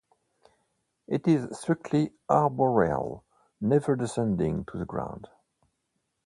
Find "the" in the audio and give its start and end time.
4.79-4.85